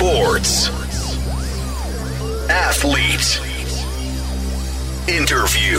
[0.00, 0.70] Sports.
[2.48, 3.36] Athlete.
[5.06, 5.76] Interview.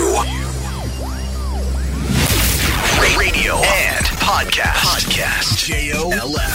[3.18, 4.78] Radio and podcast.
[4.78, 5.66] Podcast.
[5.66, 6.46] J-O-L-F.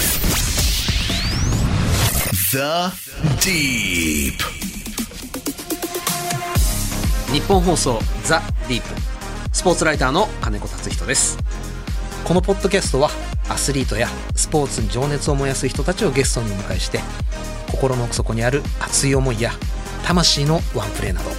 [2.52, 2.92] The
[3.40, 4.38] Deep.
[7.32, 8.88] 日本放送ザ・ディープ
[9.50, 11.36] スポーツライターの金子達人です
[12.22, 13.10] このポッドキャストは
[13.48, 17.00] アスリートやスポーツに情熱を燃やす人たちをゲストにお迎えして
[17.76, 19.52] 心の奥底にある熱い思いや
[20.04, 21.30] 魂のワンプレーなど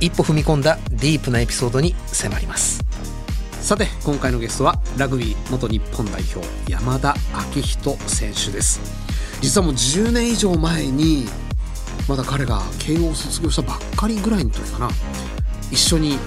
[0.00, 2.82] 一歩踏み込んだディープなエピソードに迫ります。
[3.60, 8.80] さて今回のゲストはラグビー元日本代表山田昭仁選手です。
[9.40, 11.26] 実はもう10年以上前に
[12.08, 14.88] まだ彼が慶応を卒業したばっかりぐらいの時かな。
[15.70, 16.18] 一緒に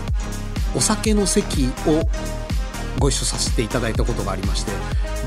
[0.73, 2.08] お酒の席を
[2.99, 4.72] ご一緒させていただいたことがありまして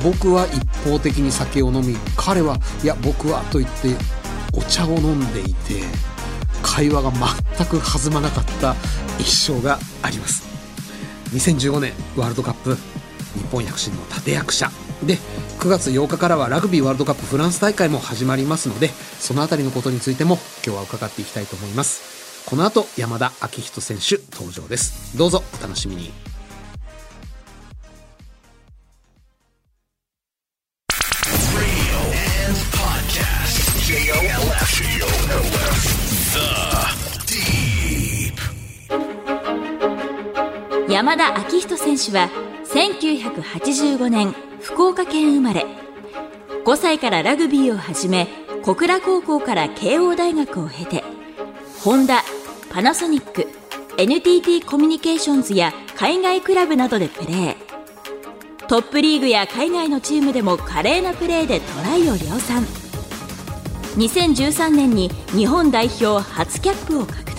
[0.03, 3.89] 僕は一方的に酒を飲み彼はいや僕はと言って
[4.55, 5.83] お茶を飲んでいて
[6.63, 8.75] 会話が全く弾まなかった
[9.19, 10.47] 一生があります。
[11.33, 14.71] 2015年ワールドカップ日本躍進の立役者。
[15.05, 15.17] で
[15.61, 22.47] 9月8日からはラグビーワールドカップフランス大会も始まりますのでそのあたりのことについても今日は伺っていきたいと思います。
[22.49, 25.17] この後山田昭仁選手登場です。
[25.17, 26.28] どうぞお楽しみに。
[40.99, 42.29] 山田昭仁選手は
[42.65, 45.65] 1985年福岡県生まれ。
[46.65, 48.27] 5歳からラグビーを始め
[48.65, 51.05] 小倉高校から慶応大学を経て
[51.85, 52.25] ホンダ
[52.73, 53.47] パナソニック
[53.97, 57.57] NTT コミュニケーションズや海外クラブなどでプレー。
[58.67, 62.65] トップリーグや海外のチームでも華麗なプレーでトライを量産。
[63.99, 67.38] 2013年に日本代表初キャップを獲得。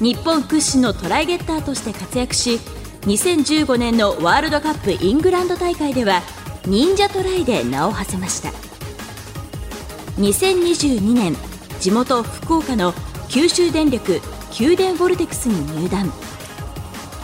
[0.00, 2.56] 日本屈指のトライゲッターとして活躍し
[3.02, 6.22] 2015年のワールドカップイングランド大会では
[6.66, 8.50] 忍者トライで名を馳せました
[10.18, 11.34] 2022年
[11.80, 12.94] 地元福岡の
[13.28, 14.20] 九州電力
[14.50, 16.10] 九電ボルテクスに入団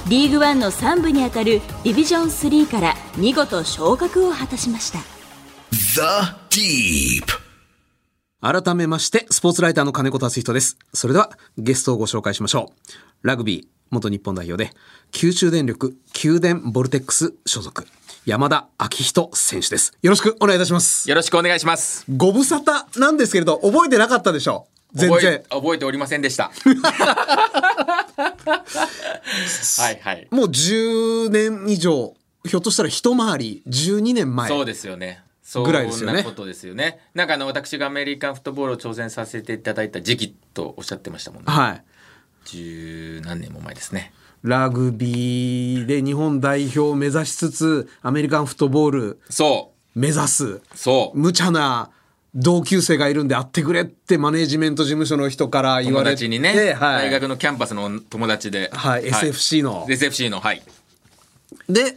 [0.09, 4.99] リーグワンの3部にあたるディビジョン3から見事昇格を果たしました
[5.72, 7.46] The Deep.
[8.41, 12.73] 改めましてスポーツライターの金子達人ですそれではゲストをご紹介しましょ
[13.23, 14.73] うラグビー元日本代表で
[15.11, 17.87] 九州電力九電ボルテックス所属
[18.27, 22.05] 山田昭仁選手ですよろしくお願いいたしますよろしくお願いします。
[22.15, 24.99] ご無沙汰なんですけれど覚えてなかったでしょう？
[24.99, 26.51] 全覚然え覚えておりませんでした。
[29.79, 30.27] はいはい。
[30.33, 32.15] もう10年以上
[32.45, 35.23] ひょっとしたら一回り12年前そうですよね。
[35.47, 36.99] そぐらいですよねことですよね。
[37.15, 41.47] なんかあの私がアメリカンフットボールを挑戦させていただいた時期とおっしゃってましたもんね。
[41.47, 41.84] はい
[42.47, 44.12] 十何年も前ですね。
[44.43, 51.19] ラグビーで日本代表を目指しつつアメリカンフットボールそ目指すうそう。
[51.19, 51.91] 無茶な
[52.34, 60.63] 同級生がいるんで会ってくれってマネージメント事務所の人から言わ友れて達にね、はい、大学のキャンパスの友達で、はい SFC の SFC のはい。
[61.69, 61.97] で、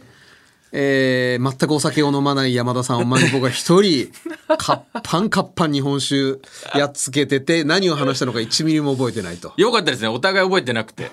[0.72, 4.10] えー全くお酒を飲まない山田さんを前に僕が一人
[4.58, 6.38] カッパンカッパン日本酒
[6.76, 10.08] やっつけてて何を話したのか1ミリも覚えてないとよかったですね。
[10.08, 11.10] お互い覚えてなくて。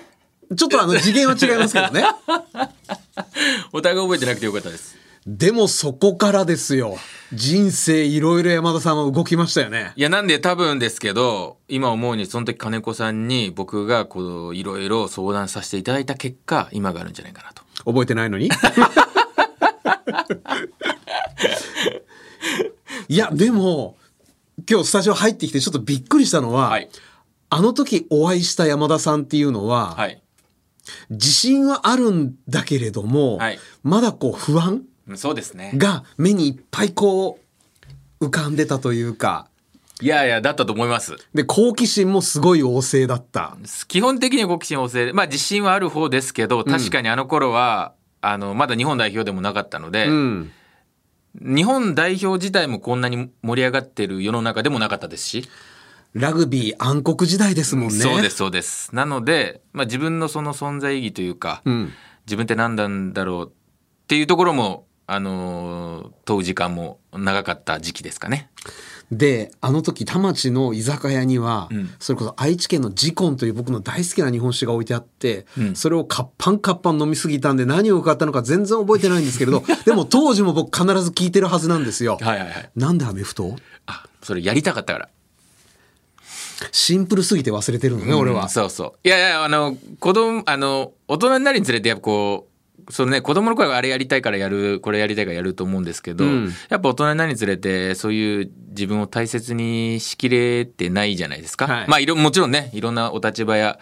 [0.56, 2.04] ちょっとあの次元は違いますけどね
[3.72, 4.96] お互い覚えてなくてよかったです。
[5.26, 6.96] でもそこからですよ
[7.34, 18.48] 人生いろいろ山田さんは動きましたよねいやなんで多分ですけど今思うにその時金子さんに僕がこういろいろ相談させていただいた結果今があるんじゃないかなと覚えてないのに？
[23.08, 23.96] いやでも
[24.68, 26.88] 今日スタジオ入ってきてちょっとびっくりしたのは、はい。
[27.50, 30.20] あの時お会いした山田さんっていうのは、はい。
[31.10, 33.58] 自信はあるんだけれども、はい。
[33.82, 35.72] まだこう不安うんそうですね。
[35.74, 37.38] が目にいっぱいこ
[38.20, 39.48] う浮かんでたというか。
[40.00, 41.16] いやいやだったと思います。
[41.34, 43.56] で好奇心もすごい旺盛だった。
[43.88, 50.52] 基本的に好奇心旺盛まあ自信はある方ですけど確かにあの頃は、あのまだ日本代表でもなかったので、うん
[51.40, 55.48] 日本代表自体もこんなに盛り上がってる世の中でもなかったですし、
[56.14, 57.94] ラグビー暗黒時代ですもんね。
[57.94, 61.92] そうですそうですなので、まあ、自分のその存在意義というか、うん
[62.26, 63.52] 自分って何なんだろうっ
[64.06, 68.50] ていうところもあのー問う時間も長かった時期ですかね。
[69.10, 82.18] であの時田町の居酒屋には、んそれこそ愛知県のジコンという僕の大好きな日本酒が置いてあって、うんそれをカッパンカッパン飲みすぎたんで何を買ったのか全然覚えてないんですけれど でも当時も僕必ず聞いてるはずなんですよ。
[82.20, 82.70] はいはいはい。
[82.76, 83.56] なんでアメフト？
[83.86, 85.08] あ、それやりたかったから。
[86.72, 88.48] シンプルすぎて忘れてるのね、俺はうん。
[88.48, 89.08] そうそう。
[89.08, 92.52] いやいや、あの、子供、あの、大人になるにつれて、やっぱこう、
[92.90, 101.66] そのね、子供の頃はあれやりたいからやる、これやりたいからやると思うんですけど、うんやっぱ大人になるにつれて、そういう自分を大切にしきれてないじゃないですか。
[101.66, 103.78] はいまあ、いろ、もちろんね、いろんなお立場や、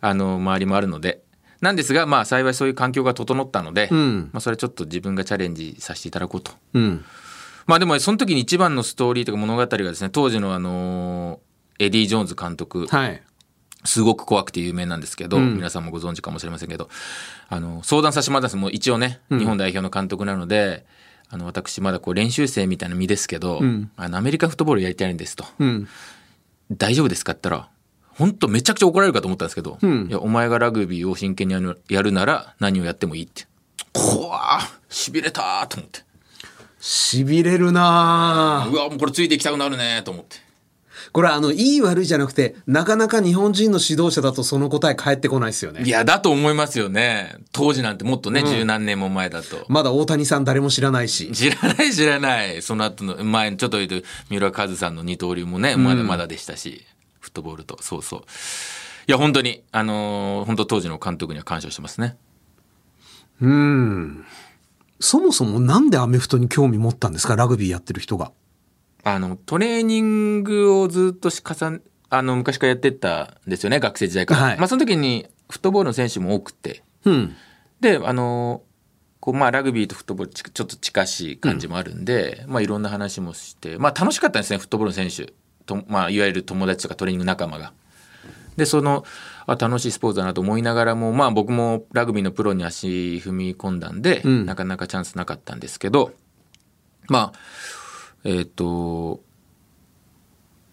[0.00, 1.22] あの、周りもあるので。
[1.60, 6.52] なんですが、まあ、幸いそういう環境が整ったので、うんまあ、それちょっと自分がチャレンジさせていただこうと。
[6.74, 7.04] うん。
[7.66, 11.40] まあでもその時に一番のストーリーとか物語がですね当時のあの
[11.78, 13.22] エディ・ジョーンズ監督はい。
[13.88, 15.54] すごく怖くて有名なんですけど、うん。
[15.56, 16.88] 皆さんもご存知かもしれませんけど
[17.48, 20.84] あの相談させてもらったんですもう一応ね日本代表の監督なので、
[21.30, 23.90] あの私まだこう練習生みたいな身ですけど、ん。
[23.96, 25.44] あのアメリカンフットボールやりたいんですと。
[25.58, 25.88] うん。
[26.70, 27.68] 大丈夫ですかって言ったら
[28.10, 30.06] 本当めちゃくちゃ怒られるかと思ったんですけど、うん。
[30.08, 33.46] いやお前がラグビーを真剣にやるやるなら何をやってもいいって。
[33.92, 36.00] 怖ーしびれたーと思って。
[36.80, 40.47] 痺れるなぁうわもうこれついていきたくなるねーと思って。
[41.12, 45.82] これあの、いい悪いじゃなくて、なかなか日本人の指導者だとその答え返ってこないですよね。
[45.84, 47.36] いや、だと思いますよね。
[47.52, 49.64] 当時なんてもっとね、十、何年も前だと。
[49.68, 51.32] まだ大谷さん誰も知らないし。
[51.32, 52.62] 知らない知らない。
[52.62, 56.84] その後の、前、ちょっと言うと、三浦和さんの二刀流もね、まだまだでしたし、
[57.20, 58.20] フットボールと、そうそう。
[58.20, 58.24] い
[59.10, 62.16] や、本当に、あのー本当当時の監督には感謝してますね。
[63.40, 64.24] うん。
[65.00, 67.36] そもそもなんでアメフトに興味持ったんですか？
[67.36, 68.32] ラグビーやってる人が。
[69.04, 71.80] あの、トレーニングをずっとし重ね、
[72.10, 74.42] あの、昔からやってったんですよね、学生時代から。
[74.42, 77.36] はいまあ、その時に、フットボールの選手も多くて、うん。
[77.80, 78.62] であの
[79.20, 85.32] こうまあラグビーとフットボールちちょっと近しい感じもあるんで、まあいろんな話もしてまあ楽しかったんですねフットボールの選手
[85.66, 87.72] と、まあ、いわゆる友達とかトレーニング仲間が。
[88.56, 89.04] でその
[89.46, 96.10] あ楽しいスポーツだなと思いながらもまあ僕もラグビーのプロに足踏み込んだんで、うんなかなかチャンスなかったんですけど
[97.06, 97.38] まあ
[98.24, 99.20] えっ、と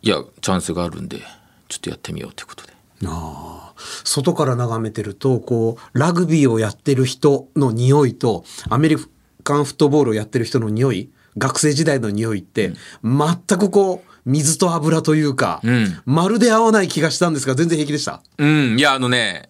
[0.02, 1.20] いやチャンスがあるんで
[1.68, 2.74] ちょっとやってみようということで。
[3.06, 3.74] ああ
[4.06, 8.96] 外から眺めてると、こう、ラグビーをやってる人の匂いと、アメリ
[9.44, 12.72] カンフットボールをやってる人の匂い、学生時代の匂いって、
[13.04, 18.24] 全くこう、水と油というか、うんまるで合わない気がしたんですが、全然平気でした？
[18.38, 19.50] うん、いや、あのね、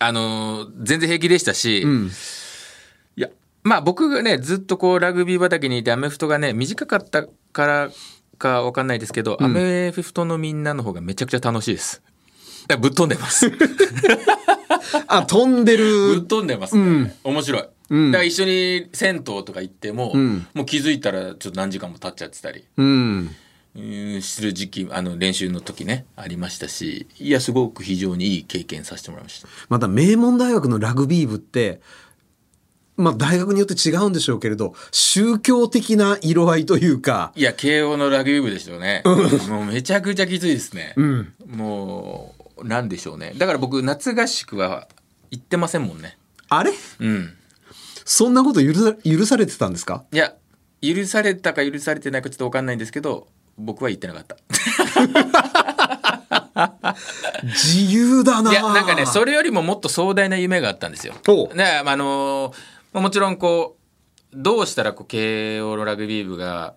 [0.00, 2.10] あのー全然平気でしたし、うん。
[3.64, 7.90] まあ僕がね、ずっとこう、ラグビー畑にいて、アメフトがね、短かったから
[8.38, 12.02] かわかんないですけど、アメフトのみんなの方がめちゃくちゃ楽しいです。
[12.68, 13.50] いやぶっ飛んでます。
[13.50, 13.58] ぶ
[15.08, 16.22] あ、飛んでっる。
[16.22, 17.16] 飛んでますね。
[17.24, 17.64] 面白い。
[17.90, 22.64] うんだから一緒に銭湯とか行っても、んもう気づいたらちょっと何時間も経っちゃってたり。
[22.76, 23.30] うん。
[23.76, 23.80] う
[24.18, 31.80] んする時期あの練習の時ねありましたしいやすごく非常にいい経験させてもらいましたまた名門大学のラグビー部って、
[32.96, 39.02] まあ大学によって違うんでしょうけれど、宗教的な色合いというか、いや慶応のラグビー部ですよね。
[39.48, 41.32] もうめちゃくちゃきついですね、ん。
[41.46, 43.32] もうなんでしょうね。
[43.36, 44.86] だから僕夏合宿は
[45.30, 46.16] 行ってませんもんね。
[46.48, 46.72] あれ？
[47.00, 47.34] うん。
[48.04, 50.04] そんなこと許さ許されてたんですか？
[50.12, 50.34] いや
[50.80, 53.26] 許されたか許されてないかちょっと分かんないんですけど
[53.58, 54.36] 僕は言ってなかった。
[57.42, 61.14] 自由だないやなんかねそれよりももっと壮大な夢があったんですよ。
[61.28, 61.54] おう。
[61.54, 63.76] ねあのーまあもちろんこ
[64.32, 66.74] うどうしたらこう慶応のラグビー部が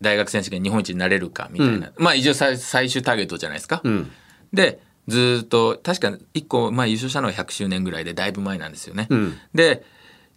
[0.00, 3.82] 大学選手権日本一になれるかみたいな、まあ一応最最終ターゲットじゃないですか。
[3.84, 4.10] うん。
[4.52, 9.06] でずーっと確か1個、まあ、優勝したのは100周年ぐらいでだいぶ前なんですよね。
[9.10, 9.84] うんで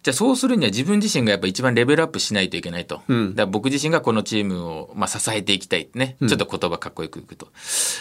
[0.02, 3.00] じゃあそうするには自分自身がやっぱ一番レベルアップしないといけないと。
[3.08, 6.18] うんだから僕自身がこのチームを、まあ、支えていきたいね。
[6.20, 7.48] ちょっと言葉かっこよく言うと。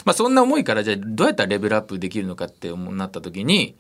[0.03, 3.75] まあそんな思いからじゃあどうやったらレベルアップできるのかってなった時にい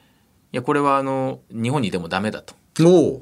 [0.53, 2.55] やこれはあの日本にいてもダメだと。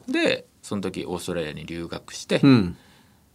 [0.07, 2.77] でその時オーストラリアに留学して、うん。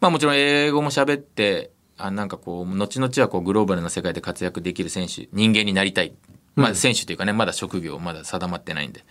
[0.00, 6.14] まあもちろん英語も喋って、あなんかこう、後々はこうグローバルな世界で活躍できる選手、人間になりたい。
[6.54, 9.04] まあ選手というかね、まだ職業まだ定まってないんで。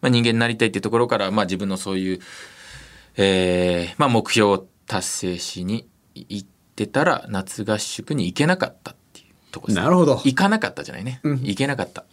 [0.00, 2.20] まあ人間になりたいっていうところから、まあ自分のそういう、
[3.16, 11.20] えーまあ目標を達成しに行ってたら、夏合宿に行けなかったっていうところですねなるほど行かなかったじゃないね。
[11.22, 12.02] 行けなかった。
[12.02, 12.04] っ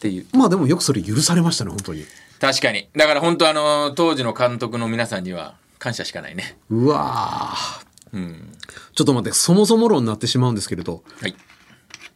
[0.00, 0.26] ていう。
[0.32, 2.04] まあでもよくそれ許されましたね、本当に。
[2.42, 2.88] 確かに。
[2.92, 6.58] だから本当あの、当時の監督の皆さんには感謝しかないね。
[6.70, 8.52] うわーうん。
[8.94, 11.36] ちょっと待って、そもそも論になってしまうんですけれど、はい。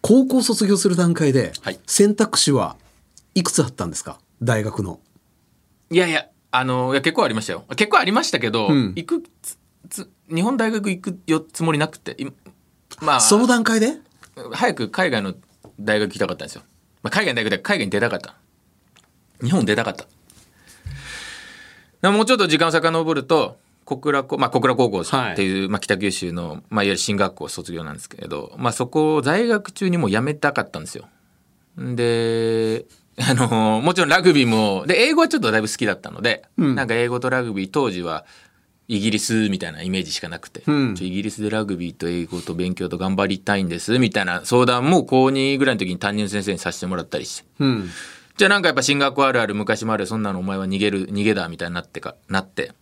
[0.02, 2.76] 高校卒業する段階ではい、選択肢は
[3.36, 4.18] いくつあったんですか？
[4.42, 4.98] 大学の。
[5.90, 7.64] いやいや、あの、いや結構ありましたよ。
[7.76, 12.26] 結構ありましたけど、うんいくつつ日本大学行くよつもりなくてい
[13.00, 13.94] まあその段階で？
[14.52, 15.34] 早く海外の
[15.78, 16.62] 大学行きたかったんですよ、
[17.04, 18.34] まあ、海外の大学で海外に出たかった
[19.40, 20.10] 日本出たかったで
[22.02, 31.06] ももうちょっと時間を遡ると小倉高、まあ、小倉高校っていう、まあ、北九州の、まあ、いわゆる進学校卒業なんですけれど、まあ、そこを在学中にもう辞めたかったんですよ。
[31.78, 32.84] で
[33.18, 38.26] あのもちろんラグビーもで英語はちょっとだいぶ好きだったので、なんか英語とラグビー当時は
[38.88, 40.94] イギリスみたいなイメージしかなくて、ん。
[40.94, 47.48] ちょイギリスでラグビーと英語と勉強と頑張りたいんですみたいな相談も高2ぐらいの時に担任の先生にさせてもらったりして。
[47.60, 47.90] うん。
[48.36, 52.72] じゃあなんかやっぱ進学あるある昔もあるそんなのお前は逃げる逃げだみたいになってかなって。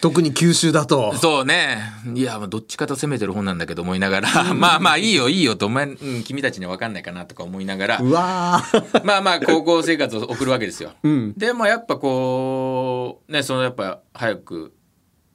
[0.00, 1.14] 特に九州だと。
[1.14, 1.78] そうね。
[2.14, 4.54] いやまあどっちかと攻めてる本なんだけど思いながら。
[4.54, 7.98] まあまあいいよいいよとお前、うん、君たちには分かんないかなとか思いながら。
[7.98, 9.04] うわー。
[9.04, 10.92] まあまあ高校生活を送るわけですよ。
[11.08, 11.34] ん。
[11.34, 14.72] でもやっぱこうねそのやっぱ早く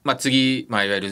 [0.04, 1.10] まあ次、まあ、いわゆる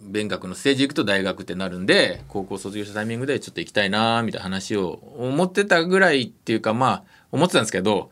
[0.00, 8.10] 勉学のステージ行くと大学ってなるんで高校卒業したタイミングでちょっと行きたいなみたいな話を思ってたぐらいっていうかまあ思ってたんですけど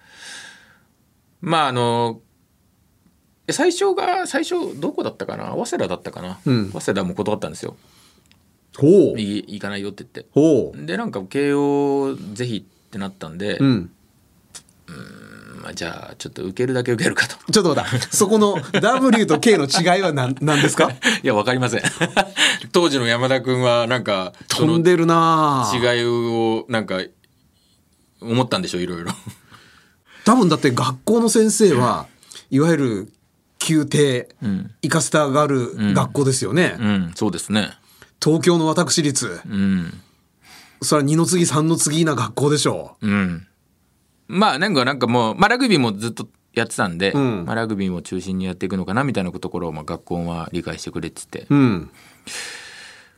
[1.41, 2.21] まああの
[3.51, 5.47] 最初が最初どこだったかな？
[5.57, 6.71] 早稲田だったかな、うん。
[6.71, 7.77] 早稲田も断ったんですよ。
[8.79, 8.87] ほ
[9.17, 9.21] う。
[9.21, 10.27] い行かないよって言って。
[10.33, 10.87] ほう。
[10.87, 13.91] でなんか慶応ぜひってなったんで、うん。
[15.63, 17.35] まあ、じゃあちょっと受けるだけ受けるかと。
[17.53, 18.07] ちょっと待った。
[18.17, 20.89] そこの W と K の違いは何何ですか？
[21.23, 21.83] いやわかりません。
[22.71, 25.97] 当時の山田君はなんか飛んでるなぁ。
[25.97, 27.01] 違いをなんか
[28.21, 29.13] 思ったんでしょいろいろ。
[30.25, 32.07] 多分だって学校の先生は
[32.51, 33.13] いわゆる
[33.69, 34.71] 宮廷ん。
[34.83, 37.13] 行かせたがる学校ですよね、うん。
[37.15, 37.71] そうですね。
[38.23, 39.41] 東京の私立。
[39.47, 40.01] うん。
[40.83, 43.09] それは二の次三の次な学校でしょう。
[43.09, 43.47] ん。
[44.29, 47.45] まあなんかなんかもう、まあ、ラグビーもずっとやってたんで、ん。
[47.45, 51.91] まあ、ラグビーも中心にやっていくのかなみたいなところをまあ学校は理解してくれてて、ううん。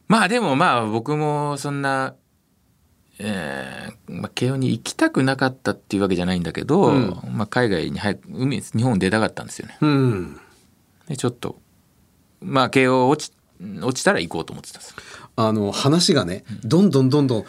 [0.09, 2.14] まあでもまあ僕もそんな、
[3.24, 7.16] えーまあ、慶応に行きたくなかったっていうわけじゃないんだけど、うん。
[7.32, 9.78] まあ、海外に早く海日本出たかったんですよね。
[9.80, 10.40] うん。
[11.08, 11.60] でちょっと
[12.40, 13.34] まあ慶応落ち
[13.80, 14.96] 落ちたら行こうと思ってたんです。
[15.36, 17.44] あの話がねどんどんどんどん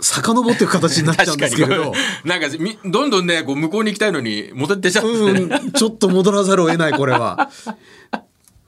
[0.00, 1.92] 遡っていく形になっちゃうんですけれど。
[2.24, 5.58] なんかみどんどんねこう向こうに行きたいのに戻ってっちゃうんですね。
[5.60, 5.72] うん。
[5.72, 7.50] ちょっと戻らざるを得ないこれは。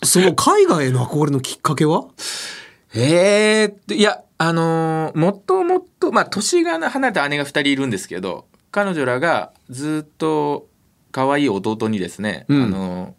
[0.03, 2.07] その海外への憧れのきっかけは？
[2.95, 10.69] えーいやあのーもっともっとまあ年が離れた姉が2人いるんですけど彼女らがずっと
[11.11, 13.13] 可愛い弟にですね、うんあのー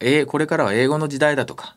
[0.00, 1.76] えーこれからは英語の時代だとか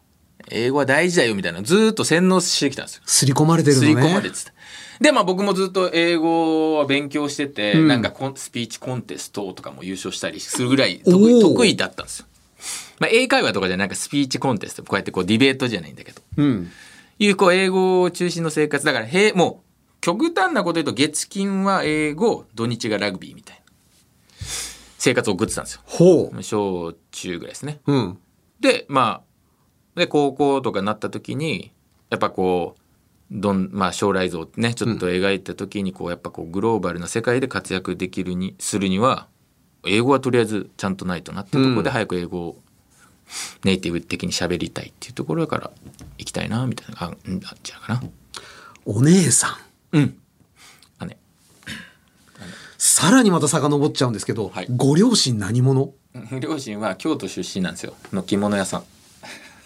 [0.50, 3.02] 英語は大事だよみたいなのずっと洗脳してきたんですよ。
[3.06, 4.54] 刷り込まれてるの刷ねり込まれてた。
[5.02, 12.26] でまあ僕もずっと英語は勉強してて、うんなんかコンスピーチコンテストとかも優勝したりするぐらいお得意ー得意だったんですよ。
[13.00, 16.72] まあ、英会話とかじゃなくスピーチコンテストこうやってこうディベートじゃないんだけどうん
[17.20, 23.64] いうこう英語中心の生活だからへもう極端なこと言うと月金は英語土日がラグビーみたいな。
[24.98, 25.82] 生活を送ってたんですよ。
[25.86, 27.80] ほ小中ぐらいですね。
[27.86, 28.18] ううん
[28.60, 29.22] でま
[29.96, 31.72] あで高校とかなった時に
[32.10, 32.82] やっぱこう
[33.32, 39.28] どんまあ将来像ねちょっと描いた時にこうやっぱこうグローバルな世界で活躍できるにするには
[39.86, 42.58] 英語はとりあえずちゃんとないとなってところで早く英語を
[43.64, 45.72] ネイティブ的に喋りたいっていうところから
[46.18, 48.04] 行きたいなみたいなあうんあっちゃうかな。
[48.86, 49.58] お姉さ
[49.92, 49.98] ん。
[49.98, 50.18] うん。
[51.00, 51.18] あね。
[52.78, 54.68] さらにまた遡っちゃうんですけど、はい。
[54.70, 55.94] ご両親何者？
[56.40, 57.94] 両親は京都出身なんですよ。
[58.14, 58.84] の着物屋さん。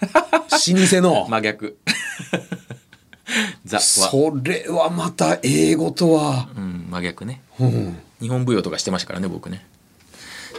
[0.02, 1.78] 老舗の、 真逆。
[3.66, 7.42] ザは、それはまた英語とは、うん、真逆ね。
[7.60, 9.66] うん、日本舞踊とかしてましたからね僕ね。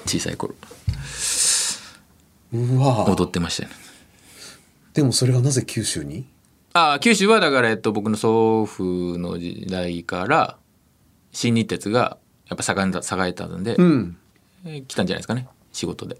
[0.06, 0.54] 小さい頃
[2.52, 3.04] うわ。
[3.08, 3.76] 踊ってましたよね。
[4.94, 6.26] でもそれがなぜ九州に？
[6.74, 8.82] ああ九州はだから、えっと、僕の祖父
[9.18, 10.56] の時代から
[11.32, 12.18] 新日鉄が
[12.48, 14.16] やっぱ盛んだ栄えたので、うん。
[14.64, 16.18] えー来たんじゃないですかね仕事で、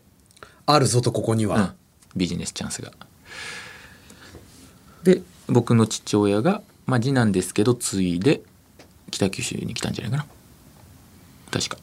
[0.67, 1.73] あるぞとここには、うん、
[2.17, 2.93] ビジネスチャンスが。
[5.05, 8.41] で僕の父親が、まあ、次男ですけど継いで
[9.11, 10.27] 北九州に来たんじゃないかな。
[11.51, 11.77] 確か。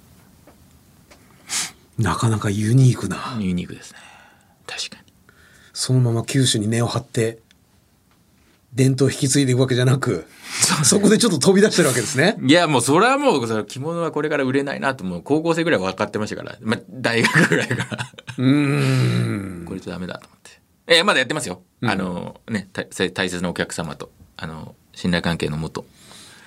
[1.97, 3.37] なかなかユニークな。
[3.39, 3.99] ユニークですね
[4.69, 5.11] 確かに
[5.73, 7.39] そのまま九州に根を張って
[8.73, 10.27] 伝統を引き継いでいくわけじゃなく
[10.83, 17.85] そこでちょっと飛び出してるわけですねいやもうそれはもうそれ着物はこれから売れないなともう高校生ぐらい分かってましたから、まあ、大学ぐらいから
[18.37, 20.59] うーんこれじゃダメだと思って。
[20.91, 21.61] えーまだやってますよ。
[21.83, 25.85] あのねた大切なお客様とあの信頼関係のもと。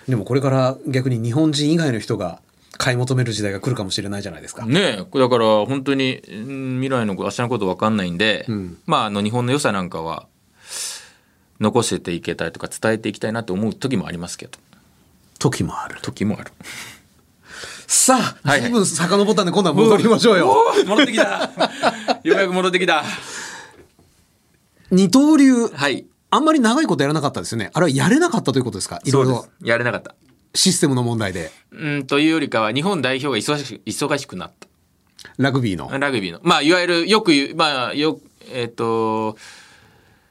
[0.08, 2.40] でもこれから逆に日本人以外の人が
[2.78, 8.78] 買い求める時代が来るかもしれないじゃないですか、ねえこれだから本当にうん未来の明日のこと分かんないんで、ん。
[8.86, 10.26] まああの日本の良さなんかは
[11.60, 14.58] 残していけたりとか伝えていきたいなと思う時もありますけど。
[15.38, 15.98] 時もある。
[16.02, 16.52] 時もある。
[17.86, 18.14] さ
[18.44, 18.60] あ、はい。
[18.62, 20.56] はい随分遡ったんで今度は戻りましょうよ。
[20.86, 21.50] 戻ってきた。
[22.24, 23.04] ようやく戻ってきた。
[24.90, 26.06] 二刀流、はい。
[26.30, 27.70] あんまり長いことやらなかったですよね。
[27.74, 29.00] あれはやれなかったということですか？
[29.04, 29.46] いろいろ。
[29.62, 30.14] やれなかった
[30.54, 31.50] システムの問題で。
[31.70, 34.68] うんというよりかは日本代表が忙しく忙しくなった
[35.38, 35.90] ラグビーの。
[35.98, 38.20] ラグビーのまあいわゆるよく言うまあよ
[38.52, 39.36] えっ、と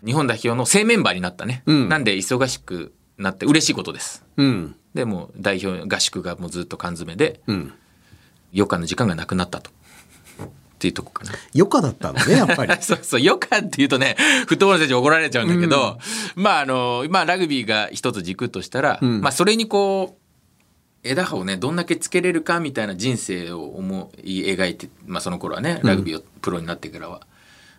[0.06, 4.76] 日本代表の正メンバーになったね、うんなんで忙しくなって嬉しいことですうん。
[4.94, 7.74] でもう代表合宿がもうずっと缶詰でうん。
[8.54, 9.72] 余暇の時間がなくなったと
[10.82, 12.74] っていうとこかな余暇だったのね、やっぱり。
[12.82, 14.16] そうそう、余暇って言うとね、
[14.48, 16.00] フットボールの選手怒られちゃうんだけど、
[16.36, 27.28] まああの、まあラグビーが一つ軸としたら、んまあそれにこう、枝葉をね、どんだけつけれるかみたいな人生を思い描いて、まあその頃はね、ラグビーをプロになってからは。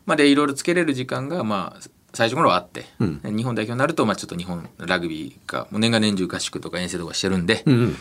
[0.06, 1.82] まあで、いろいろつけれる時間が、まあ、
[2.14, 7.96] 最初頃はあって、ん日本代表になると、まあちょっと日本ラグビーが、もう年が年中合宿とか遠征とかしてるんで、うん。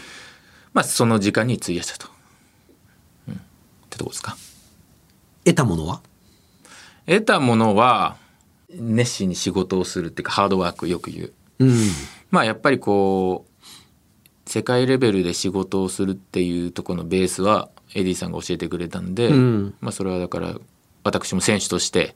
[0.74, 2.08] まあその時間に費やしたと。
[3.28, 3.34] うん。
[3.34, 3.38] っ
[3.90, 4.38] てとこですか。
[5.46, 6.02] 得たものは？
[7.08, 8.16] 得たものは
[8.74, 11.76] 熱心に仕事をするっていうかハードワークよく言ううん。
[12.30, 20.56] まあやっぱりこう世界レベルで仕事をするっていうところのベースはエディさんが教えてくれたんで、うんまあそれはだから
[21.04, 22.16] 私も選手として、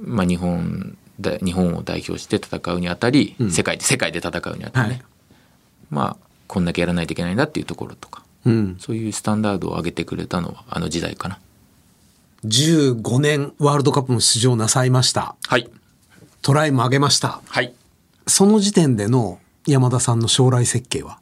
[0.00, 5.02] まあ、日本だ日本を代表して戦うにあたり、世界で世界で戦うにあたりね、はい
[5.90, 8.76] まあこんだけやらないといけないんだっていうところとかうん。
[8.80, 11.38] そういうスタンダードを上げてくれたのはあの時代かな。
[12.44, 15.36] 15年ワールドカップも出場なさいました。
[15.46, 15.68] はい
[16.42, 17.40] トライも上げました。
[17.48, 17.74] はい
[18.26, 21.18] その時点での山田さんの将来設計は？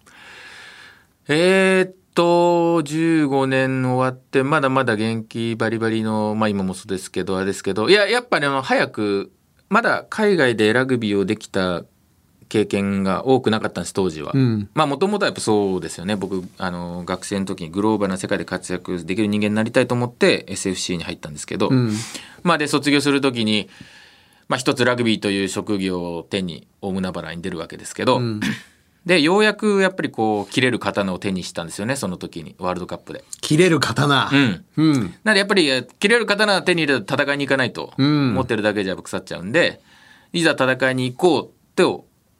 [1.28, 9.30] えーっと、15年終わって、まだまだ元気バリバリの、まあ今もそうですけど、あれですけど、いや、やっぱりあの、早く、
[9.68, 11.84] まだ海外でラグビーをできた
[12.48, 14.32] 経験が多くなかったんです、当時は。
[14.34, 16.16] うんまあもともとはやっぱそうですよね。
[16.16, 21.92] 僕、あの、学生の時にグローバルな世界で活躍できる人間になりたいと思って SFC に入ったんですけど、ん
[22.42, 23.68] まあで、卒業する時に、
[24.48, 28.20] まあ一つラグビーという職業を手に大海原に出るわけですけど、
[29.08, 33.24] で、ようやくやっぱりこう、切れる刀を手にしたんですよね、その時に、ワールドカップで。
[33.40, 34.28] 切れる刀。
[34.30, 34.64] うん。
[34.76, 35.14] うん。
[35.24, 39.80] なんでやっぱり、え切れる刀を手に入れたら戦いに行かないと、うん持ってるだけじゃ腐っちゃうんで、
[40.34, 41.84] いざ戦いに行こうって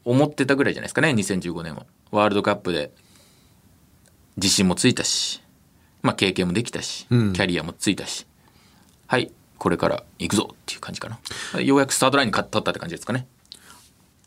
[0.09, 1.85] 思ってたぐらいじゃないですかね、2015年は。
[2.11, 2.91] ワールドカップで
[4.37, 5.43] 自信もついたし、
[6.01, 8.27] まあ経験もできたし、うんキャリアもついたし、
[9.07, 11.09] はい、これから行くぞっていう感じか
[11.55, 11.61] な。
[11.61, 13.27] ようやくスタートラインに立ったって感じですかね。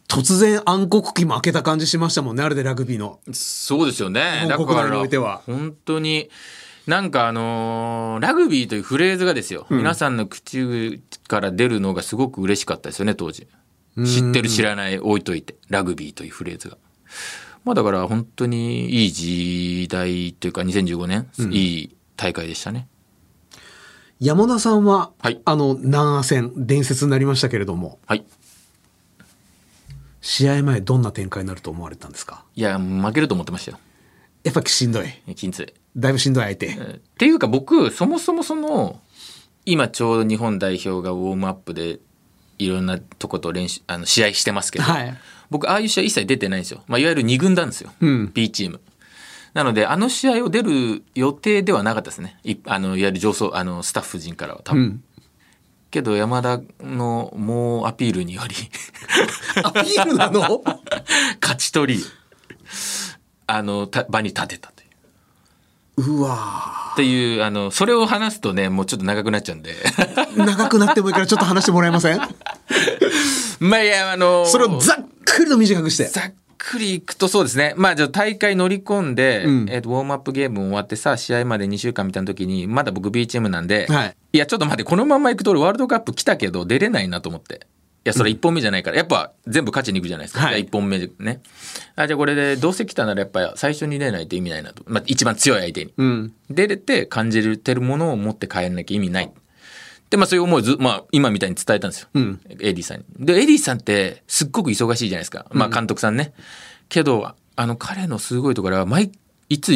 [0.08, 3.20] 突然暗黒期負けた感じしましたもんね、あれでラグビーの。
[3.32, 4.44] そうですよね。
[4.46, 6.30] 日本国内においては本当に、
[6.86, 13.48] なんかあのーラグビーというフレーズがですよ、皆さんの口から出るのがすごく嬉しかったですよね、当時。
[13.97, 16.77] 知ってる知らない置いといて、ラグビーというフレーズが。
[17.63, 22.88] まあだから本当にいい時代というか2015年、いい大会でしたね。
[24.19, 28.23] 山田さんは、はいあの、南ア戦、伝説になりましたけれども、はい。
[30.21, 32.45] 試合前どんな展開になると思われたんですか？
[32.56, 33.80] いや、負けると思ってましたよ。
[34.43, 35.08] やっぱしんどい。
[35.36, 35.73] 金杖。
[35.97, 36.67] だいぶしんどい相手。
[36.67, 38.99] っていうか僕そもそもその
[39.65, 41.99] 今ちょうど日本代表がウォームアップで
[42.63, 45.17] いろんなとこと練習あの試合してますけど、はい。
[45.50, 48.32] 僕ああいう試合一切出てないんですよ、まあ、いわゆる2軍なんですよ、うん。
[48.34, 48.80] B チーム。
[49.54, 52.38] なのであの試合を出る予定ではなかったですね。
[52.43, 55.04] いあのいわゆる上層あのスタッフ陣からは多分、うん。
[55.89, 58.56] けど山田の猛アピールにより
[59.63, 60.63] アピールなの？
[61.41, 62.04] 勝ち取り
[63.47, 64.71] あのた場に立てた
[65.97, 72.19] ううわっていうあのそれを話すとねもうちょっと長くなっちゃうんでー長くなってもいいからちょっと話してもらえません？
[73.60, 76.06] まあいやあのそれをざっくりと短くして。
[76.06, 77.73] ざっくりいくとそうですね。
[77.75, 84.15] まあじゃあ大会乗り込んで、うんえっとウォームアップゲーム終わってさ、試合まで2週間みたいな時に、まだ僕 B チームなんで、はい。
[84.34, 87.62] いやちょっと待って、このまま行くと俺ワールドカップ来たけど出れないなと思って。
[88.04, 90.42] いや、それ1本目じゃないから、やっぱ全部勝ちに行くじゃないですか。
[90.42, 91.42] はいじゃあ1本目でね。
[91.96, 94.84] あ、じゃあこれでどうせ来たならやっぱ最初に出ないと意味ないなと。
[94.88, 95.94] まあ一番強い相手に。
[95.96, 96.34] うん。
[96.50, 99.32] 出れて感じてるものを持って帰らなきゃ意味ない。
[100.10, 102.10] で、まあそういう思いをず、まあ今みたいに伝えたんですよ。
[102.16, 103.06] うんエディさんに。
[103.20, 105.46] で、エディさんってすっごく忙しいじゃないですか。
[105.52, 106.34] まあ監督さんね。
[106.90, 109.12] けど、あの彼のすごいところは、毎、
[109.50, 109.74] いつ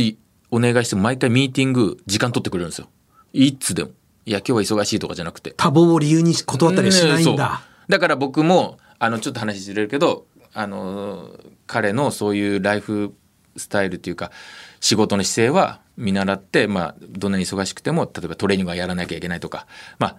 [0.49, 2.87] お願いしても毎回ミーティング時間取ってくれるんですよ。
[3.33, 3.91] いつでも。
[4.25, 5.53] いや、今日は忙しいとかじゃなくて。
[5.55, 7.37] 多忙を理由に断ったりはしないんそう
[7.87, 7.97] だ。
[7.97, 11.29] だから僕もあのちょっと話ずれるけどあの
[11.67, 13.13] 彼のそういうライフ
[13.57, 14.31] スタイルっていうか
[14.79, 19.65] 仕事の姿勢は見習って、まあ、どんなに忙しくても例えばトレーニングはやらなきゃいけないとか
[19.97, 20.17] まあ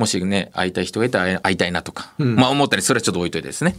[0.00, 3.76] もしね、会いたい人がいたら会いたいなとか、まあ思ったり、それはちょっと置いといてですね。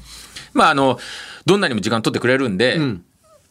[0.54, 1.00] まああの、
[1.48, 3.04] どんなにも時間取ってくれるんで、ん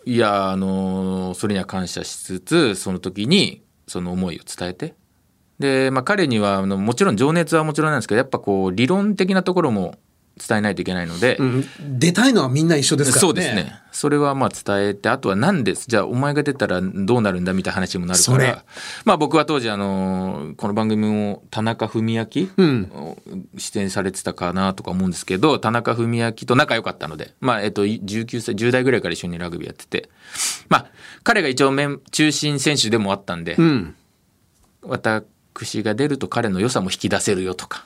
[0.04, 4.94] いや、あの、それには感謝しつつ、その時にその思いを伝えて、
[5.60, 9.94] で、まあ彼には、あのもちろん情熱はもちろんなんですけど、やっぱこう、理論的なところも
[10.36, 11.64] 伝えないといけないので、うん
[11.98, 13.20] 出たいのはみんな一緒ですからね。
[13.20, 13.74] そうですね。
[13.92, 15.84] それはまあ伝えて、あとは何です？
[15.86, 18.64] じゃあお前が出たらどうなるんだみたいな話もなるから。
[19.04, 30.08] まあ僕は当時あの、この番組も田中文明、出演されてたかなとか思うんですけど、田中文明と仲良かったので、まあえっと19歳、10代ぐらいから一緒にラグビーやってて、
[30.70, 30.86] まあ
[31.22, 31.74] 彼が一応
[32.12, 33.94] 中心選手でもあったんで、うん。
[34.82, 37.84] 私が出ると彼の良さも引き出せるよとか。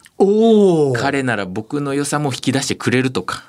[0.96, 3.44] 彼なら僕の良さも引き出してくれるとか。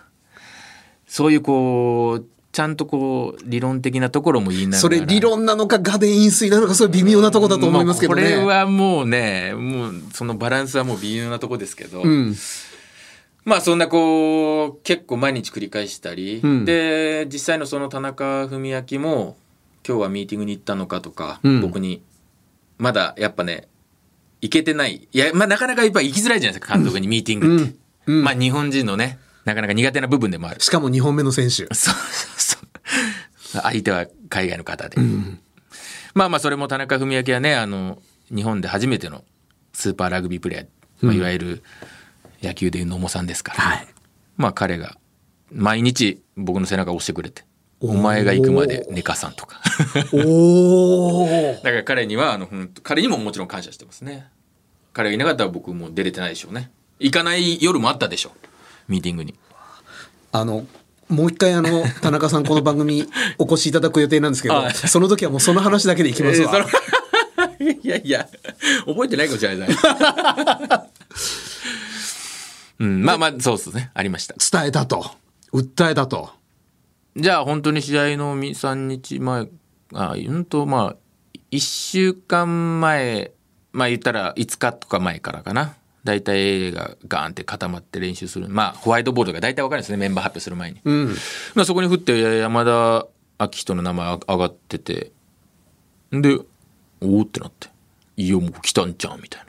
[1.08, 4.82] そういうこうちゃんとこう理論的なところも言いながら。
[4.82, 8.21] それ理論なのか画伝飲水なのかそれ微妙なとこだと思いますけどね。
[8.21, 12.36] まあこれはもうねもうそのバランスはもう微妙なとこですけど、うん。
[13.43, 16.65] まあそんなこう結構毎日繰り返したり、うん。
[16.65, 19.36] で実際のその田中文明も
[19.88, 21.62] 今日はミーティングに行ったのかとか、うん。
[21.62, 22.01] 僕に
[22.78, 23.67] まだやっぱね
[24.41, 25.08] 行けてない。
[25.12, 27.76] いや、まあ、なかなかやっぱ行きづらいじゃないですか監督にミーティングって、
[28.08, 28.17] うん。
[28.17, 28.24] うん。
[28.24, 30.62] まあ日本人のねなかなか苦手な部分でもある。
[30.62, 31.56] しかも2本目の選手。
[31.56, 31.95] そうそう
[32.38, 33.62] そう。
[33.62, 34.98] 相手は海外の方で、
[36.13, 38.02] まあまあそれも田中文明はねあの
[38.34, 39.24] 日本で初めての
[39.74, 40.67] スーパーラグビープレーヤー、
[41.02, 41.63] まあ、いわゆる
[42.41, 43.88] 野球でいう野茂さんですから、はい。
[44.36, 44.98] まあ彼が
[45.52, 47.43] 毎日僕の背中を押してくれて
[47.79, 49.61] 「お前が行くまで寝かさん」とか。
[50.13, 51.27] おお。
[51.63, 52.47] だから彼にはあの
[52.83, 54.27] 彼にももちろん感謝してますね。
[54.93, 56.71] 彼がいなかったら僕もう出れてないでしょうね。
[56.99, 58.31] 行かない夜もあったでしょ
[58.88, 59.35] ミーティングに。
[60.31, 60.65] あの、
[61.09, 63.07] もう一回あの、田中さんこの番組
[63.38, 64.73] お越しいただく予定なんですけど、はい。
[64.73, 66.55] その時はもうその話だけでいきますわ。
[66.55, 66.95] えー
[67.83, 68.27] いやいや
[68.85, 69.69] 覚えてないかもしれない。
[72.79, 73.91] うんまあまあそうですね。
[73.93, 74.35] ありました。
[74.59, 75.11] 伝えたと。
[75.53, 76.29] 訴えたと。
[77.15, 79.47] じゃあ本当に試合の3日前
[79.93, 80.95] あうんとまあ
[81.51, 83.32] 1週間前
[83.71, 85.75] まあ言ったら5日とか前からかな。
[86.04, 88.47] 大体がガーンって固まって練習する。
[88.47, 91.15] まあホワイトボードが大体わかるんですねメンバー発表する前に、うん。
[91.56, 93.08] まあそこに振って山田
[93.39, 95.12] 明人の名前上がってて。
[96.12, 96.39] で
[97.01, 97.67] おおってなって
[98.15, 99.45] 「いやもう来たんちゃう」みたい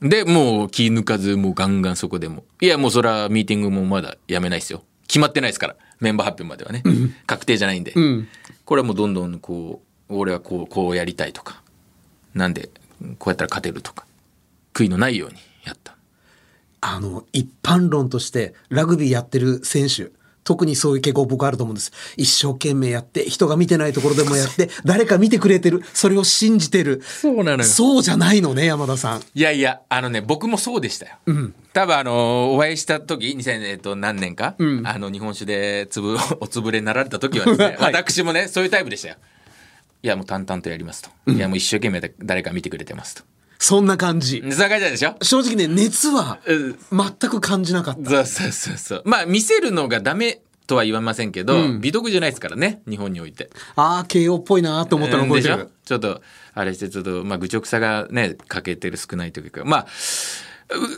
[0.00, 0.08] な。
[0.08, 2.44] でもう気抜かずもうガンガンそこでも。
[2.60, 4.82] いやもうそれはミーティングもまだやめないですよ。
[5.06, 6.82] 決まってないですからメンバー発表まではね、
[7.26, 8.28] 確定じゃないんで、ん。
[8.64, 11.62] これはもうどんどんこう俺はこうこうやりたいとか
[12.34, 12.70] なんで
[13.18, 14.06] こうやったら勝てるとか
[14.74, 15.96] 悔いのないようにやった。
[16.82, 20.10] あの、一般論として、ラグビーやってる選手、
[20.44, 21.92] 特にそういう傾向僕あると思うんです。
[22.16, 27.02] 一生懸命やって、人が見てないところでもやって、誰か見てくれてる、それを信じてる。
[27.02, 29.22] そうなのよそうじゃないのね、山田さん。
[29.34, 31.12] いやいや、あのね、僕もそうでしたよ。
[31.72, 39.16] 多分あの、お会いした時、2000えっと何年か、あの、日本酒でつぶ、 おつぶれになられた時はですね、 はい私もね、そういうタイプでしたよ。
[40.02, 41.10] いや、もう淡々とやりますと。
[41.30, 43.22] いや、もう一生懸命で誰か見てくれてますと。
[43.62, 44.40] そんな感じ。
[44.40, 45.14] そんな感じなんでしょ？
[45.22, 48.10] 正直ね、熱はうん全く感じなかった。
[48.10, 49.02] そうそうそうそう。
[49.04, 53.50] まあ、見せるのがダメとは言わませんけど、美徳じゃないですからね、日本において。
[53.76, 55.58] ああ、慶応っぽいなと思ったの覚えてでしょ？
[55.58, 55.70] る。
[55.84, 56.22] ちょっと
[56.54, 59.86] あれしてちょっとまあ愚直さがね欠けてる少ないというかまあ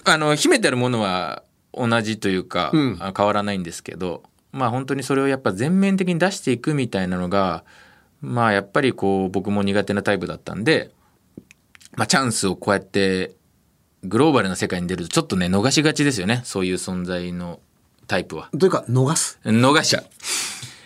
[0.06, 1.42] うあの秘めてあるものは
[1.74, 4.22] 同じというか、うんあ変わらないんですけど
[4.52, 7.64] まあ本当にそれをやっぱ全面的に出していくみたいなのが
[8.20, 10.90] まあやっぱりこう僕も苦手なタイプだったんで、
[11.96, 13.32] まあ、チャンスをこうやって
[14.04, 17.60] グローバルな世界に出るとちょっとね逃しがちですよねそういう存在の
[18.06, 18.50] タイプは。
[18.58, 19.38] というか、逃す？
[19.44, 20.02] 逃しちゃう。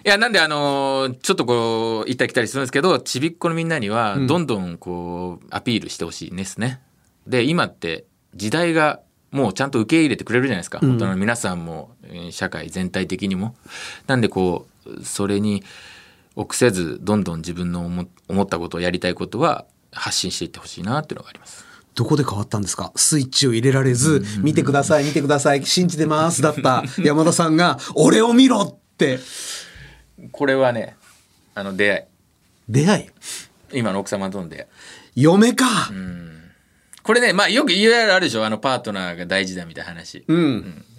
[0.05, 6.81] いや、なんであのーちょっとこう、行ったり来たりするんですけど、ちびっこのみんなには、どんどんこう、アピールしてほしいですね。
[7.27, 9.01] で、今って、時代が、
[9.33, 10.79] もうちゃんと受け入れてくれるじゃないですか。
[10.81, 13.57] 大人の皆さんも、えー社会全体的にも。
[14.07, 15.65] なんでこう、それに
[16.37, 19.65] 臆せず、どんどん自分の思思ったことをやりたいことは、
[20.01, 21.65] 発信していってほしいなっていうのがあります。
[21.95, 22.93] どこで変わったんですか？
[22.97, 29.19] スイッチを入れられず、見てください、見てください、信じてますだった 山田さんが、俺を見ろって、
[30.33, 30.97] これはね、
[31.55, 32.03] あの、出会い。
[32.69, 33.01] 出会
[33.73, 33.79] い？
[33.79, 34.63] 今の奥様との出会
[35.15, 35.23] い。
[35.23, 35.65] 嫁か。
[37.03, 40.25] これね、まあよくいわゆるあるでしょあのパートナーが大事だみたいな話。
[40.29, 40.37] うん。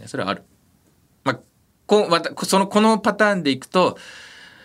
[0.02, 0.44] うん、それはある。
[1.24, 1.40] まあ、
[1.86, 3.98] こまたそのこのパターンでいくと、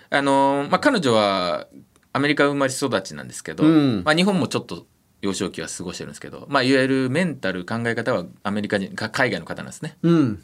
[0.09, 1.67] あのーまあ、彼女は
[2.13, 4.87] アメリカ生まれ育ちなんですけど、うんまあ、日本もちょっと
[5.23, 9.97] 幼少期は過ごしてるんですけど、まあ、いわゆるメンタル考え方はアメリカ人か海外の方なんですね。
[10.03, 10.43] うん。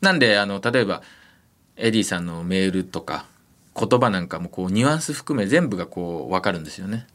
[0.00, 1.02] なんであの例えば
[1.76, 3.26] エディさんのメールとか
[3.76, 7.06] 言葉なんかもこうニュアンス含め全部がこう分かるんですよね。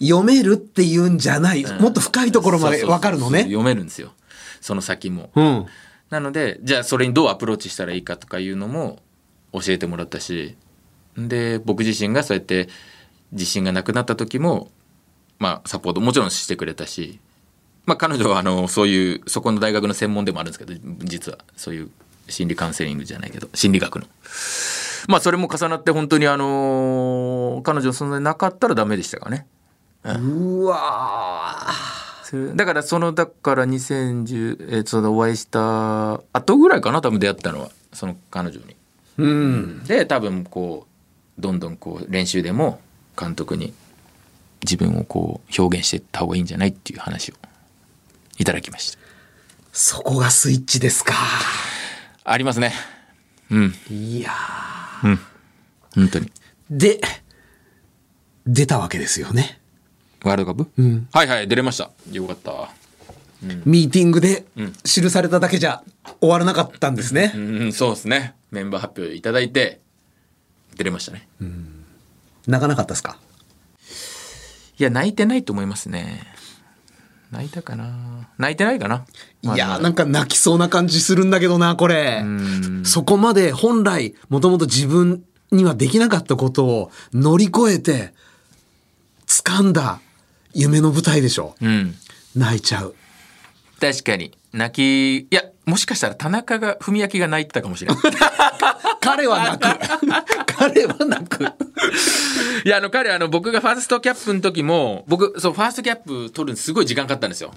[0.00, 3.42] 読めるっていうんじゃない、もっと深いところまでわかるのね。
[3.42, 4.12] 読めるんですよ。
[4.60, 5.30] その先も。
[5.34, 5.66] うん。
[6.08, 9.00] なのでじゃあそれにどうアプローチしたらいいかとかいうのも
[9.52, 10.56] 教えてもらったし
[11.16, 12.68] で僕自身がそうやって
[13.32, 14.70] 自信がなくなった時も
[15.38, 17.18] まあサポートもちろんしてくれたし、
[17.86, 21.90] まあ、彼女はあのそういうそこの大学の専門でもあるんですけど実はそういう
[22.28, 24.06] 心理カウンセリングじゃないけど心理学の。
[25.08, 29.46] まあそれも重なって本当にあの彼女の存在なかったらダメでしたからね。
[30.04, 31.72] うわ
[32.22, 38.76] それだからそのだから2010えーそのお会いした後ぐらいかな多分出会ったのはその彼女に。
[39.18, 39.84] ーうん。
[39.84, 40.89] で多分こう
[41.40, 42.80] どんどんこう練習でも
[43.18, 43.72] 監督に
[44.62, 47.34] 自分をこう表現していった方がいいんじゃないっていう話を
[48.38, 48.98] いただきました。
[49.72, 51.14] そこがスイッチですか。
[52.24, 52.72] ありますね。
[53.50, 54.30] うんいや
[55.94, 56.26] 本当に。
[56.26, 56.30] ー
[56.70, 57.00] で、
[58.46, 59.60] 出たわけですよね。
[60.22, 61.90] ワールドカップ、んはいはい出れました。
[62.12, 62.70] よかった。
[63.64, 64.44] ミーティングで
[64.84, 65.82] 記されただけじゃ
[66.20, 67.32] 終わらなかったんですね。
[67.34, 68.34] うんそうですね。
[68.50, 69.80] メンバー発表いただいて
[70.80, 71.28] 出れましたね。
[72.46, 73.18] 泣かなかったですか？
[74.78, 76.22] いや、泣いてないと思いますね。
[77.30, 79.04] 泣いたかな泣いてないかな
[79.42, 82.24] いやーなんか泣きそうな感じするんだけどな、これ。
[82.84, 88.14] そこまで本来、もともと自分にはできなかったことを乗り越えて、
[89.26, 90.00] 掴んだ
[90.54, 91.56] 夢の舞台でしょ。
[91.60, 91.94] うん。
[92.34, 92.94] 泣いちゃう。
[93.80, 94.32] 確かに。
[94.54, 98.02] 泣き、いや、もしかしたら田中が、文明が泣いてたかもしれない。
[99.00, 99.78] 彼は泣く。
[100.46, 101.44] 彼は泣く。
[102.64, 107.52] いや、あの、彼、あの、僕がファーストキャップの時も、僕、そう、ファーストキャップ取るのすごい時間かかったんですよ。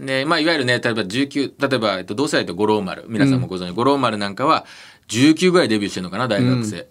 [0.00, 4.64] で、まあ、いわゆるね、例えば19、例えば、えっと、同世代と五郎丸、皆さんもご存知、五郎丸なんかは、
[5.08, 6.86] 19ぐらいデビューしてるのかな、大学生。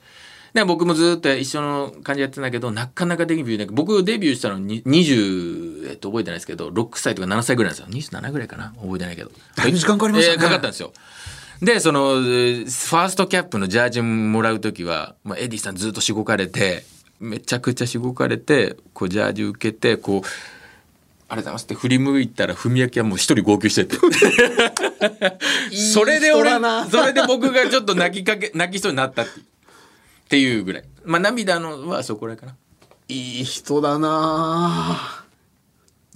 [0.54, 8.20] で、僕もずっと一緒の感じやってたんだけど、なかなかデビューでき僕デビューしたのに20、えっと、覚えてないですけど、6歳とか7歳ぐらいなんですよ。
[8.20, 9.32] 27ぐらいかな覚えてないけど。
[9.56, 10.94] だいぶ時間かかりましたねえーかかったんですよ。
[11.62, 16.84] で、その、えーファーストキャップのジャージもらうときは、まあ、エディさんずっとしごかれて、
[17.20, 20.28] めちゃくちゃしごかれて、こう、ジャージ受けて、こう、
[21.30, 23.98] ありがとうございますって振り向いたら、文明はもう一人号泣してて。
[25.76, 26.52] それで俺
[26.90, 29.44] それで僕がちょっと泣きかけ、泣きそうになったっていう
[30.28, 30.84] っていうぐらい。
[31.06, 32.56] まあ、涙のはそこらいかな。
[33.08, 35.26] いい人だな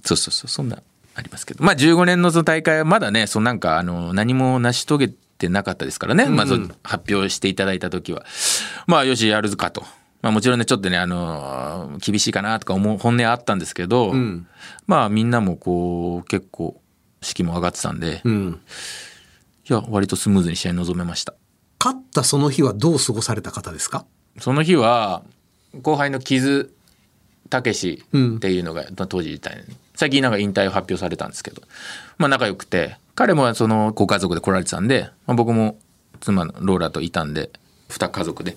[0.04, 0.82] そうそうそう、そんな、
[1.14, 1.64] ありますけど。
[1.64, 5.10] まあ、15年のその大会はまだね、そのなんか、あの、何も成し遂げ
[5.42, 6.24] てなかったですからね。
[6.26, 6.46] まあ、
[6.82, 8.24] 発表していただいた時は。
[8.86, 9.82] まあ、よし、やるかと。
[10.22, 14.46] まあ、もちろんね、ちょっとね、あの、厳しいかなとか思う本音あったんですけど、ん
[14.86, 16.80] まあ、みんなもこう、結構、
[17.20, 18.60] 士気も上がってたんで、いうん。
[19.66, 21.34] や、割とスムーズに試合に臨めました。
[21.84, 24.04] 勝ったその日はどう過ごされた方ですか？
[24.38, 25.24] その日は
[25.82, 26.72] 後輩の木津
[27.50, 29.50] 武史っていうのが、まあ当時いた
[29.96, 31.60] 最近なんか引退を発表されたんですけど、
[32.18, 35.78] まあ、仲良くて彼もそのご家族で来られてたんで、まあ、僕も
[36.20, 37.50] 妻のローラといたんで
[37.88, 38.56] 2家族で。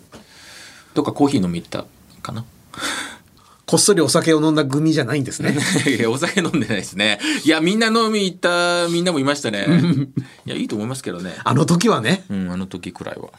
[0.94, 1.86] どっかコーヒー飲み行った
[2.22, 2.46] かな？
[3.66, 5.58] こっそりお酒を飲んだ組じゃないんですね。
[6.08, 7.20] お酒飲んでないですね。
[7.44, 9.66] いやみんな飲み行ったみんなもいましたね。
[10.46, 11.36] いやいいと思いますけどね。
[11.44, 13.30] あの時はね、うんあの時くらいは。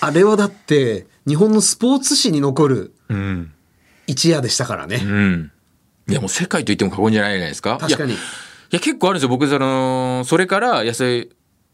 [0.00, 3.52] あれはだって日本のスポーツ史に残るうん。
[4.06, 5.00] 一夜でしたからね。
[5.02, 5.52] うん。
[6.08, 7.78] いやもう世界と言っても過言じゃないじゃないですか。
[7.80, 8.14] 確かに。
[8.14, 8.16] い
[8.70, 9.28] やいや結構あるんですよ。
[9.28, 11.28] 僕そのそれから野生い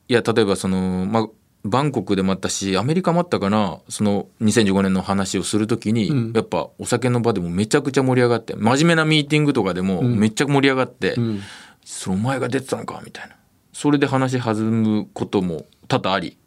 [0.09, 1.28] や例えばそのまあ
[1.64, 3.80] バンコクでもあったしアメリカもあったかな。
[3.88, 6.32] その2015年の話をするときに、ん。
[6.32, 11.40] やっぱお酒の場でもめちゃくちゃ盛り上がって真面目なミーティングとかでもめっちゃ盛り上がって、ん。
[11.85, 13.37] そのお前が出てたのかみたいな。
[13.72, 16.38] それで話弾むことも多々あり、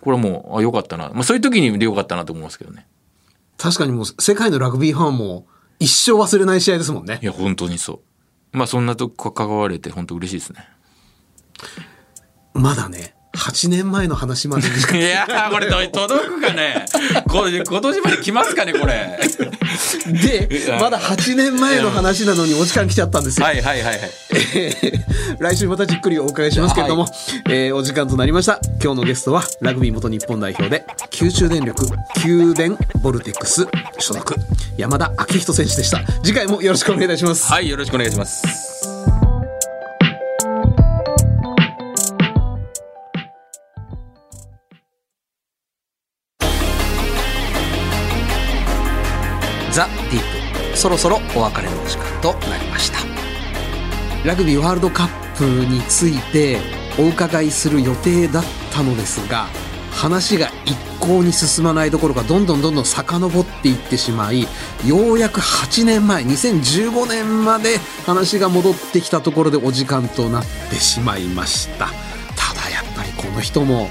[0.00, 2.86] これはもうあよかったな、まあ、そういう時にでよかったなと思いますけどね。
[3.58, 5.46] 確かにもう世界のラグビーファンも
[5.80, 7.18] 一生忘れない試合ですもんね。
[7.20, 7.26] い。
[7.26, 8.00] や本当にそう
[8.52, 10.68] まあそんなとこ関われて本当嬉しいですね。
[12.52, 14.70] まだね、8年前の話までい
[15.02, 16.84] やー、これ届くかね？
[17.28, 19.18] これ今年まで来ますかね、これ？
[20.12, 20.48] で、
[20.80, 23.46] まだ8年前の話なのにお時間来ちゃったんですよ。
[23.46, 24.10] はいはいはいはい。
[25.40, 27.06] 来週またじっくりお伺いしますけれども、
[27.48, 28.60] えーお時間となりました。
[28.82, 31.86] 今日のゲストは、ラグビー元日本代表で、九州電力、
[32.22, 33.66] 九電ボルテックス
[33.98, 34.34] 所属、
[34.76, 36.02] 山田昭人選手でした。
[36.22, 37.46] 次回もよろしくお願いいたします。
[37.50, 38.42] はい、よろしくお願いします。
[50.80, 53.00] そろそろお別れの時間となりました。
[54.26, 56.56] ラグビーワールドカップについて
[56.98, 59.48] お伺いする予定だったのですが
[59.92, 64.46] 話が一向に進まないどころかどんどんどんどん遡っていってしまい
[64.86, 71.88] ようやく8年前2015年まで話が戻ってきたところでお時間となってしまいました。
[71.88, 73.90] ただやっぱりこの人も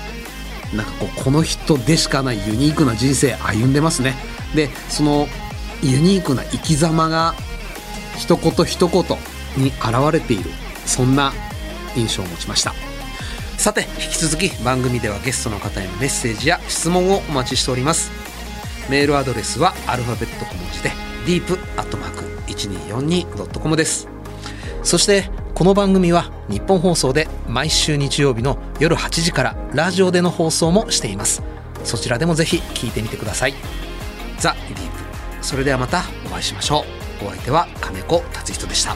[0.74, 4.16] なんかこうこの人でしかないユニークな人生歩んでますね。
[4.56, 5.28] でその
[5.82, 7.34] ユニークな生き様が
[8.18, 9.04] 一言一言
[9.58, 9.76] に現
[10.12, 10.52] れている。
[10.86, 11.32] そんな
[11.96, 12.74] 印象を持ちました。
[13.58, 18.12] さて引き続き番組ではゲストの方へのメッセージや質問をお待ちしております。
[18.90, 20.92] メールアドレスはアルファベット小文字で
[21.26, 24.08] deep.1242.com です。
[24.82, 31.44] そしてこの番組は日本放送で毎週日曜日の夜8時からラジオでの放送もしています。
[31.84, 33.54] そちらでもぜひ聞いてみてください。
[34.40, 35.09] ザ・ディープ。
[35.42, 36.86] それではまたお会いしましょ
[37.22, 37.26] う。
[37.26, 38.96] お相手は金子達人でした。